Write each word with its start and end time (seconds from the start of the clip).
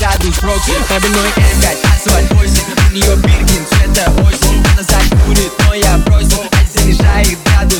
рядом 0.00 0.32
с 0.32 0.38
проки 0.38 0.72
Надо 0.88 1.06
мной 1.08 1.28
5 1.36 1.78
асфальт 1.96 2.32
8 2.32 2.54
У 2.90 2.94
нее 2.94 3.16
биркин 3.16 3.66
цвета 3.66 4.10
осень 4.26 4.64
Она 4.72 4.82
закурит, 4.82 5.52
но 5.60 5.70
а 5.72 5.76
я 5.76 5.98
бросил 5.98 6.40
От 6.42 6.68
занижает 6.80 7.38
градус 7.44 7.79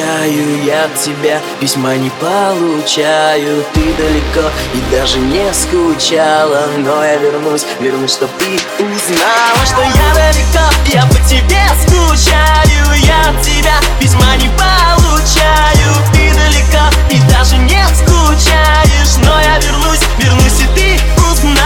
Скучаю 0.00 0.64
я 0.64 0.84
от 0.86 0.94
тебя, 0.96 1.42
письма 1.60 1.94
не 1.96 2.08
получаю 2.22 3.62
Ты 3.74 3.80
далеко 3.98 4.48
и 4.72 4.80
даже 4.90 5.18
не 5.18 5.52
скучала 5.52 6.68
Но 6.78 7.04
я 7.04 7.16
вернусь, 7.16 7.66
вернусь, 7.80 8.12
чтоб 8.12 8.30
ты 8.38 8.46
узнала 8.82 9.66
Что 9.66 9.82
я 9.82 10.14
далеко, 10.14 10.64
я 10.86 11.02
по 11.04 11.28
тебе 11.28 11.60
скучаю 11.86 12.94
Я 13.04 13.28
от 13.28 13.42
тебя 13.42 13.74
письма 14.00 14.36
не 14.36 14.48
получаю 14.56 15.92
Ты 16.14 16.32
далеко 16.34 16.86
и 17.10 17.18
даже 17.30 17.58
не 17.58 17.84
скучаешь 17.94 19.16
Но 19.18 19.38
я 19.38 19.58
вернусь, 19.58 20.00
вернусь 20.18 20.60
и 20.62 20.66
ты 20.74 20.98
узнаешь 21.22 21.58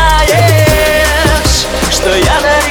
Что 1.92 2.08
я 2.08 2.40
далеко 2.40 2.63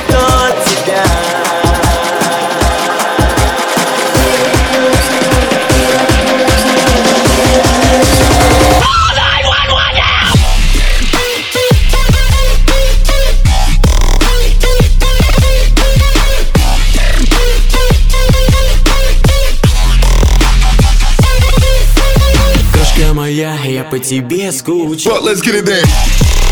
я, 23.34 23.58
я 23.66 23.84
по 23.84 24.00
тебе 24.00 24.52
скучал. 24.52 25.18
But 25.18 25.24
let's 25.24 25.42
get 25.42 25.56
it 25.56 25.66
down. 25.66 26.43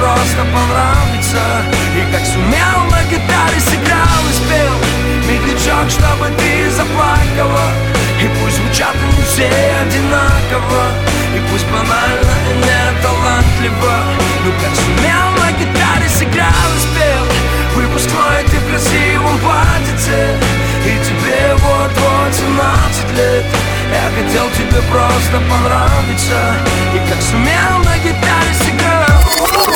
просто 0.00 0.42
понравится 0.54 1.42
И 1.98 2.12
как 2.12 2.24
сумел 2.24 2.78
на 2.90 3.00
гитаре 3.12 3.60
сыграл 3.60 4.20
и 4.30 4.32
спел 4.40 4.74
Медлячок, 5.28 5.86
чтобы 5.92 6.26
ты 6.40 6.70
заплакала 6.72 7.68
И 8.20 8.26
пусть 8.40 8.56
звучат 8.56 8.96
они 8.96 9.20
все 9.28 9.50
одинаково 9.84 10.82
И 11.36 11.38
пусть 11.52 11.66
банально 11.68 12.34
и 12.50 12.52
не 12.64 12.82
талантливо 13.04 13.94
Ну 14.44 14.50
как 14.60 14.72
сумел 14.82 15.26
на 15.38 15.48
гитаре 15.60 16.08
сыграл 16.08 16.66
и 16.76 16.80
спел 16.88 17.24
Выпускной 17.76 18.42
ты 18.50 18.56
в 18.56 18.66
красивом 18.70 19.36
платьице 19.44 20.16
И 20.88 20.92
тебе 21.04 21.54
вот-вот 21.62 22.32
17 22.32 23.16
лет 23.16 23.44
я 23.90 24.06
хотел 24.14 24.46
тебе 24.56 24.80
просто 24.88 25.42
понравиться 25.50 26.38
И 26.94 26.98
как 27.10 27.20
сумел 27.20 27.78
на 27.84 27.98
гитаре 27.98 28.69